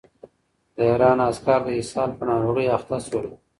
[0.75, 3.25] د ایران عسکر د اسهال په ناروغۍ اخته شول.